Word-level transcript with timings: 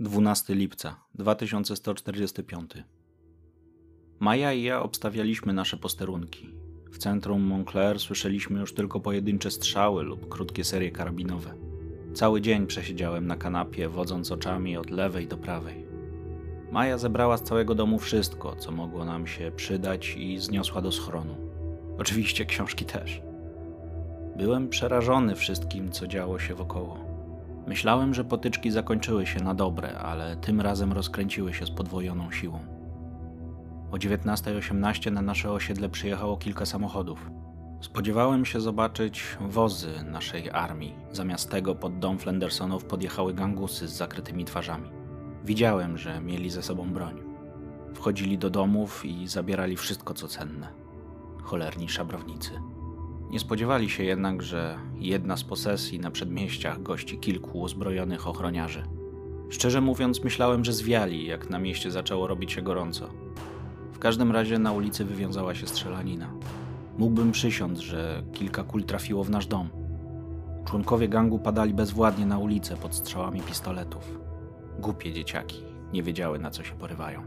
12 0.00 0.54
lipca 0.54 0.96
2145. 1.14 2.70
Maja 4.20 4.52
i 4.52 4.62
ja 4.62 4.82
obstawialiśmy 4.82 5.52
nasze 5.52 5.76
posterunki. 5.76 6.50
W 6.92 6.98
centrum 6.98 7.42
Montclair 7.42 8.00
słyszeliśmy 8.00 8.60
już 8.60 8.74
tylko 8.74 9.00
pojedyncze 9.00 9.50
strzały 9.50 10.02
lub 10.02 10.28
krótkie 10.28 10.64
serie 10.64 10.90
karabinowe. 10.90 11.54
Cały 12.14 12.40
dzień 12.40 12.66
przesiedziałem 12.66 13.26
na 13.26 13.36
kanapie, 13.36 13.88
wodząc 13.88 14.32
oczami 14.32 14.76
od 14.76 14.90
lewej 14.90 15.26
do 15.26 15.36
prawej. 15.36 15.86
Maja 16.72 16.98
zebrała 16.98 17.36
z 17.36 17.42
całego 17.42 17.74
domu 17.74 17.98
wszystko, 17.98 18.56
co 18.56 18.72
mogło 18.72 19.04
nam 19.04 19.26
się 19.26 19.52
przydać 19.56 20.16
i 20.16 20.38
zniosła 20.38 20.82
do 20.82 20.92
schronu. 20.92 21.36
Oczywiście 21.98 22.44
książki 22.44 22.84
też. 22.84 23.22
Byłem 24.36 24.68
przerażony 24.68 25.34
wszystkim, 25.34 25.92
co 25.92 26.06
działo 26.06 26.38
się 26.38 26.54
wokoło. 26.54 27.17
Myślałem, 27.66 28.14
że 28.14 28.24
potyczki 28.24 28.70
zakończyły 28.70 29.26
się 29.26 29.40
na 29.40 29.54
dobre, 29.54 29.98
ale 29.98 30.36
tym 30.36 30.60
razem 30.60 30.92
rozkręciły 30.92 31.54
się 31.54 31.66
z 31.66 31.70
podwojoną 31.70 32.30
siłą. 32.30 32.58
O 33.92 33.96
19.18 33.96 35.12
na 35.12 35.22
nasze 35.22 35.52
osiedle 35.52 35.88
przyjechało 35.88 36.36
kilka 36.36 36.66
samochodów. 36.66 37.30
Spodziewałem 37.80 38.44
się 38.44 38.60
zobaczyć 38.60 39.24
wozy 39.40 40.04
naszej 40.04 40.50
armii. 40.50 40.94
Zamiast 41.12 41.50
tego 41.50 41.74
pod 41.74 41.98
dom 41.98 42.18
Flendersonów 42.18 42.84
podjechały 42.84 43.34
gangusy 43.34 43.88
z 43.88 43.92
zakrytymi 43.92 44.44
twarzami. 44.44 44.90
Widziałem, 45.44 45.98
że 45.98 46.20
mieli 46.20 46.50
ze 46.50 46.62
sobą 46.62 46.92
broń. 46.92 47.22
Wchodzili 47.94 48.38
do 48.38 48.50
domów 48.50 49.04
i 49.04 49.28
zabierali 49.28 49.76
wszystko, 49.76 50.14
co 50.14 50.28
cenne. 50.28 50.68
Cholerni 51.42 51.88
szabrownicy. 51.88 52.50
Nie 53.30 53.40
spodziewali 53.40 53.90
się 53.90 54.04
jednak, 54.04 54.42
że 54.42 54.78
jedna 54.98 55.36
z 55.36 55.44
posesji 55.44 56.00
na 56.00 56.10
przedmieściach 56.10 56.82
gości 56.82 57.18
kilku 57.18 57.60
uzbrojonych 57.60 58.28
ochroniarzy. 58.28 58.82
Szczerze 59.50 59.80
mówiąc, 59.80 60.24
myślałem, 60.24 60.64
że 60.64 60.72
zwiali, 60.72 61.26
jak 61.26 61.50
na 61.50 61.58
mieście 61.58 61.90
zaczęło 61.90 62.26
robić 62.26 62.52
się 62.52 62.62
gorąco. 62.62 63.08
W 63.92 63.98
każdym 63.98 64.32
razie 64.32 64.58
na 64.58 64.72
ulicy 64.72 65.04
wywiązała 65.04 65.54
się 65.54 65.66
strzelanina. 65.66 66.30
Mógłbym 66.98 67.32
przysiąc, 67.32 67.78
że 67.78 68.22
kilka 68.32 68.64
kul 68.64 68.84
trafiło 68.84 69.24
w 69.24 69.30
nasz 69.30 69.46
dom. 69.46 69.68
Członkowie 70.64 71.08
gangu 71.08 71.38
padali 71.38 71.74
bezwładnie 71.74 72.26
na 72.26 72.38
ulicę 72.38 72.76
pod 72.76 72.94
strzałami 72.94 73.40
pistoletów. 73.40 74.18
Głupie 74.78 75.12
dzieciaki, 75.12 75.64
nie 75.92 76.02
wiedziały 76.02 76.38
na 76.38 76.50
co 76.50 76.64
się 76.64 76.74
porywają. 76.74 77.22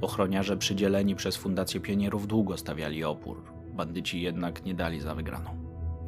Ochroniarze 0.00 0.56
przydzieleni 0.56 1.14
przez 1.14 1.36
Fundację 1.36 1.80
Pionierów 1.80 2.26
długo 2.26 2.56
stawiali 2.56 3.04
opór, 3.04 3.42
Bandyci 3.80 4.22
jednak 4.22 4.64
nie 4.64 4.74
dali 4.74 5.00
za 5.00 5.14
wygraną. 5.14 5.50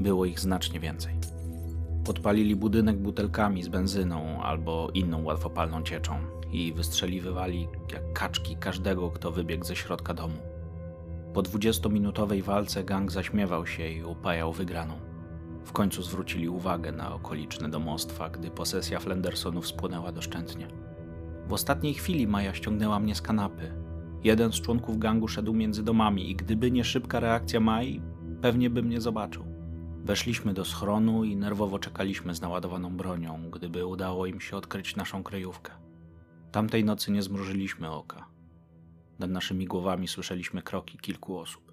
Było 0.00 0.24
ich 0.24 0.40
znacznie 0.40 0.80
więcej. 0.80 1.14
Podpalili 2.04 2.56
budynek 2.56 2.96
butelkami 2.98 3.62
z 3.62 3.68
benzyną 3.68 4.42
albo 4.42 4.90
inną 4.94 5.24
łatwopalną 5.24 5.82
cieczą 5.82 6.18
i 6.50 6.72
wystrzeliwywali 6.72 7.68
jak 7.92 8.12
kaczki 8.12 8.56
każdego, 8.56 9.10
kto 9.10 9.32
wybiegł 9.32 9.64
ze 9.64 9.76
środka 9.76 10.14
domu. 10.14 10.36
Po 11.34 11.42
dwudziestominutowej 11.42 12.42
walce 12.42 12.84
gang 12.84 13.12
zaśmiewał 13.12 13.66
się 13.66 13.88
i 13.88 14.04
upajał 14.04 14.52
wygraną. 14.52 14.94
W 15.64 15.72
końcu 15.72 16.02
zwrócili 16.02 16.48
uwagę 16.48 16.92
na 16.92 17.14
okoliczne 17.14 17.68
domostwa, 17.68 18.30
gdy 18.30 18.50
posesja 18.50 19.00
Flendersonów 19.00 19.66
spłynęła 19.66 20.12
doszczętnie. 20.12 20.68
W 21.48 21.52
ostatniej 21.52 21.94
chwili 21.94 22.26
Maja 22.26 22.54
ściągnęła 22.54 22.98
mnie 22.98 23.14
z 23.14 23.22
kanapy, 23.22 23.72
Jeden 24.24 24.52
z 24.52 24.60
członków 24.60 24.98
gangu 24.98 25.28
szedł 25.28 25.52
między 25.52 25.82
domami 25.82 26.30
i 26.30 26.36
gdyby 26.36 26.70
nie 26.70 26.84
szybka 26.84 27.20
reakcja 27.20 27.60
Mai, 27.60 28.02
pewnie 28.42 28.70
bym 28.70 28.88
nie 28.88 29.00
zobaczył. 29.00 29.44
Weszliśmy 30.04 30.54
do 30.54 30.64
schronu 30.64 31.24
i 31.24 31.36
nerwowo 31.36 31.78
czekaliśmy 31.78 32.34
z 32.34 32.40
naładowaną 32.40 32.96
bronią, 32.96 33.50
gdyby 33.50 33.86
udało 33.86 34.26
im 34.26 34.40
się 34.40 34.56
odkryć 34.56 34.96
naszą 34.96 35.22
kryjówkę. 35.22 35.72
Tamtej 36.52 36.84
nocy 36.84 37.12
nie 37.12 37.22
zmrużyliśmy 37.22 37.90
oka. 37.90 38.26
Nad 39.18 39.30
naszymi 39.30 39.66
głowami 39.66 40.08
słyszeliśmy 40.08 40.62
kroki 40.62 40.98
kilku 40.98 41.38
osób. 41.38 41.72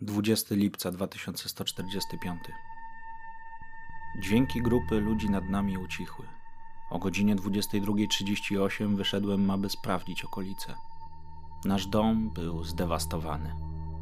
20 0.00 0.54
lipca 0.54 0.90
2145 0.90 2.40
Dźwięki 4.22 4.62
grupy 4.62 5.00
ludzi 5.00 5.30
nad 5.30 5.44
nami 5.48 5.78
ucichły. 5.78 6.39
O 6.90 6.98
godzinie 6.98 7.36
22.38 7.36 8.96
wyszedłem, 8.96 9.50
aby 9.50 9.70
sprawdzić 9.70 10.24
okolice. 10.24 10.74
Nasz 11.64 11.86
dom 11.86 12.30
był 12.30 12.64
zdewastowany. 12.64 13.54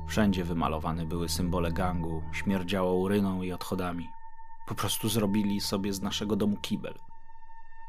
Wszędzie 0.07 0.45
wymalowane 0.45 1.07
były 1.07 1.29
symbole 1.29 1.73
gangu, 1.73 2.23
śmierdziało 2.33 2.95
uryną 2.95 3.43
i 3.43 3.53
odchodami. 3.53 4.09
Po 4.67 4.75
prostu 4.75 5.09
zrobili 5.09 5.61
sobie 5.61 5.93
z 5.93 6.03
naszego 6.03 6.37
domu 6.37 6.57
kibel. 6.57 6.95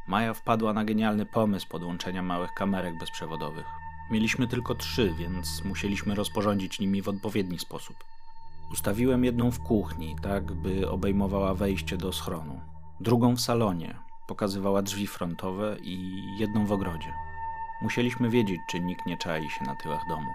Maja 0.07 0.33
wpadła 0.33 0.73
na 0.73 0.85
genialny 0.85 1.25
pomysł 1.25 1.67
podłączenia 1.67 2.23
małych 2.23 2.53
kamerek 2.53 2.99
bezprzewodowych. 2.99 3.65
Mieliśmy 4.11 4.47
tylko 4.47 4.75
trzy, 4.75 5.13
więc 5.13 5.63
musieliśmy 5.63 6.15
rozporządzić 6.15 6.79
nimi 6.79 7.01
w 7.01 7.09
odpowiedni 7.09 7.59
sposób. 7.59 7.95
Ustawiłem 8.71 9.23
jedną 9.23 9.51
w 9.51 9.59
kuchni, 9.59 10.15
tak 10.21 10.53
by 10.53 10.89
obejmowała 10.89 11.53
wejście 11.53 11.97
do 11.97 12.13
schronu, 12.13 12.59
drugą 12.99 13.35
w 13.35 13.41
salonie, 13.41 14.08
Pokazywała 14.29 14.81
drzwi 14.81 15.07
frontowe 15.07 15.77
i 15.81 16.23
jedną 16.37 16.65
w 16.65 16.71
ogrodzie. 16.71 17.13
Musieliśmy 17.81 18.29
wiedzieć, 18.29 18.61
czy 18.69 18.79
nikt 18.79 19.05
nie 19.05 19.17
czai 19.17 19.49
się 19.49 19.65
na 19.65 19.75
tyłach 19.75 20.07
domu. 20.09 20.31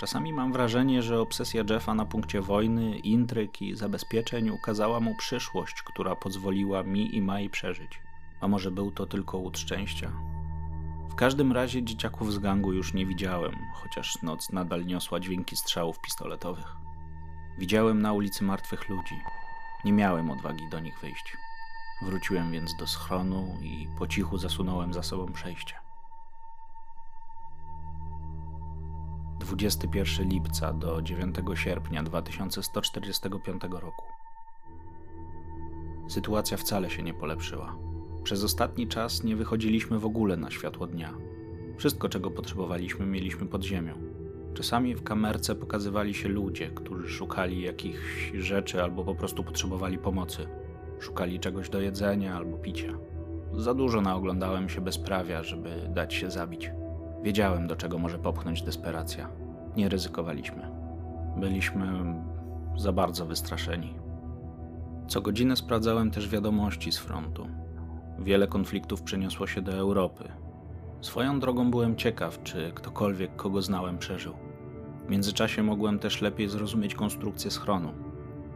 Czasami 0.00 0.32
mam 0.32 0.52
wrażenie, 0.52 1.02
że 1.02 1.20
obsesja 1.20 1.64
Jeffa 1.70 1.94
na 1.94 2.04
punkcie 2.04 2.40
wojny, 2.40 2.98
intryg 2.98 3.62
i 3.62 3.76
zabezpieczeń 3.76 4.50
ukazała 4.50 5.00
mu 5.00 5.14
przyszłość, 5.14 5.82
która 5.82 6.16
pozwoliła 6.16 6.82
mi 6.82 7.16
i 7.16 7.22
Mai 7.22 7.50
przeżyć. 7.50 8.00
A 8.40 8.48
może 8.48 8.70
był 8.70 8.90
to 8.90 9.06
tylko 9.06 9.38
łód 9.38 9.58
szczęścia? 9.58 10.12
W 11.10 11.14
każdym 11.14 11.52
razie 11.52 11.82
dzieciaków 11.82 12.32
z 12.32 12.38
gangu 12.38 12.72
już 12.72 12.94
nie 12.94 13.06
widziałem, 13.06 13.56
chociaż 13.74 14.22
noc 14.22 14.52
nadal 14.52 14.86
niosła 14.86 15.20
dźwięki 15.20 15.56
strzałów 15.56 16.00
pistoletowych. 16.00 16.76
Widziałem 17.58 18.02
na 18.02 18.12
ulicy 18.12 18.44
martwych 18.44 18.88
ludzi. 18.88 19.20
Nie 19.84 19.92
miałem 19.92 20.30
odwagi 20.30 20.68
do 20.70 20.80
nich 20.80 21.00
wyjść. 21.00 21.36
Wróciłem 22.02 22.52
więc 22.52 22.76
do 22.76 22.86
schronu 22.86 23.58
i 23.62 23.88
po 23.98 24.06
cichu 24.06 24.38
zasunąłem 24.38 24.92
za 24.92 25.02
sobą 25.02 25.32
przejście. 25.32 25.74
21 29.40 30.28
lipca 30.28 30.72
do 30.72 31.02
9 31.02 31.36
sierpnia 31.54 32.02
2145 32.02 33.62
roku. 33.70 34.04
Sytuacja 36.08 36.56
wcale 36.56 36.90
się 36.90 37.02
nie 37.02 37.14
polepszyła. 37.14 37.76
Przez 38.22 38.44
ostatni 38.44 38.88
czas 38.88 39.24
nie 39.24 39.36
wychodziliśmy 39.36 39.98
w 39.98 40.06
ogóle 40.06 40.36
na 40.36 40.50
światło 40.50 40.86
dnia. 40.86 41.14
Wszystko, 41.76 42.08
czego 42.08 42.30
potrzebowaliśmy, 42.30 43.06
mieliśmy 43.06 43.46
pod 43.46 43.64
ziemią. 43.64 43.94
Czasami 44.54 44.94
w 44.94 45.02
kamerce 45.02 45.54
pokazywali 45.54 46.14
się 46.14 46.28
ludzie, 46.28 46.70
którzy 46.70 47.08
szukali 47.08 47.62
jakichś 47.62 48.32
rzeczy 48.34 48.82
albo 48.82 49.04
po 49.04 49.14
prostu 49.14 49.44
potrzebowali 49.44 49.98
pomocy. 49.98 50.46
Szukali 51.00 51.40
czegoś 51.40 51.70
do 51.70 51.80
jedzenia 51.80 52.36
albo 52.36 52.56
picia. 52.56 52.92
Za 53.52 53.74
dużo 53.74 54.00
naoglądałem 54.00 54.68
się 54.68 54.80
bezprawia, 54.80 55.42
żeby 55.42 55.88
dać 55.88 56.14
się 56.14 56.30
zabić. 56.30 56.70
Wiedziałem, 57.22 57.66
do 57.66 57.76
czego 57.76 57.98
może 57.98 58.18
popchnąć 58.18 58.62
desperacja. 58.62 59.28
Nie 59.76 59.88
ryzykowaliśmy. 59.88 60.70
Byliśmy 61.36 62.14
za 62.76 62.92
bardzo 62.92 63.26
wystraszeni. 63.26 63.94
Co 65.08 65.20
godzinę 65.20 65.56
sprawdzałem 65.56 66.10
też 66.10 66.28
wiadomości 66.28 66.92
z 66.92 66.98
frontu. 66.98 67.46
Wiele 68.18 68.46
konfliktów 68.46 69.02
przeniosło 69.02 69.46
się 69.46 69.62
do 69.62 69.72
Europy. 69.72 70.24
Swoją 71.00 71.40
drogą 71.40 71.70
byłem 71.70 71.96
ciekaw, 71.96 72.42
czy 72.42 72.72
ktokolwiek, 72.74 73.36
kogo 73.36 73.62
znałem, 73.62 73.98
przeżył. 73.98 74.34
W 75.06 75.10
międzyczasie 75.10 75.62
mogłem 75.62 75.98
też 75.98 76.22
lepiej 76.22 76.48
zrozumieć 76.48 76.94
konstrukcję 76.94 77.50
schronu. 77.50 77.92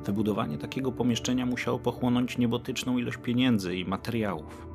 Wybudowanie 0.06 0.58
takiego 0.58 0.92
pomieszczenia 0.92 1.46
musiało 1.46 1.78
pochłonąć 1.78 2.38
niebotyczną 2.38 2.98
ilość 2.98 3.16
pieniędzy 3.16 3.76
i 3.76 3.84
materiałów. 3.84 4.66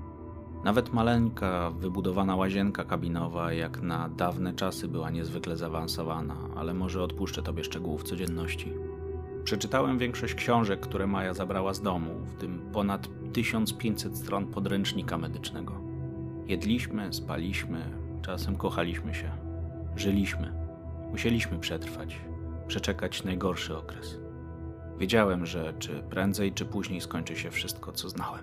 Nawet 0.64 0.94
maleńka, 0.94 1.72
wybudowana 1.72 2.36
łazienka 2.36 2.84
kabinowa, 2.84 3.54
jak 3.54 3.82
na 3.82 4.10
dawne 4.10 4.54
czasy, 4.54 4.88
była 4.88 5.10
niezwykle 5.10 5.58
zaawansowana, 5.58 6.36
ale 6.56 6.74
może 6.74 7.04
odpuszczę 7.04 7.44
tobie 7.44 7.64
szczegółów 7.64 8.04
codzienności. 8.04 8.74
Przeczytałem 9.44 9.98
większość 9.98 10.34
książek, 10.34 10.80
które 10.80 11.08
Maja 11.08 11.34
zabrała 11.34 11.74
z 11.74 11.82
domu, 11.82 12.10
w 12.26 12.36
tym 12.36 12.70
ponad 12.74 13.08
1500 13.34 14.18
stron 14.18 14.48
podręcznika 14.48 15.18
medycznego. 15.18 15.74
Jedliśmy, 16.48 17.14
spaliśmy, 17.14 17.82
czasem 18.22 18.56
kochaliśmy 18.56 19.14
się, 19.14 19.32
żyliśmy. 19.96 20.54
Musieliśmy 21.12 21.60
przetrwać, 21.60 22.22
przeczekać 22.68 23.24
najgorszy 23.24 23.78
okres. 23.78 24.29
Wiedziałem, 25.00 25.46
że 25.46 25.74
czy 25.80 26.04
prędzej, 26.10 26.54
czy 26.54 26.66
później 26.66 27.02
skończy 27.02 27.36
się 27.36 27.52
wszystko, 27.52 27.92
co 27.92 28.10
znałem. 28.10 28.42